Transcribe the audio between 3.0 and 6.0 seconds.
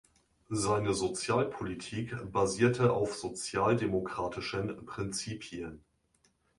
sozialdemokratischen Prinzipien.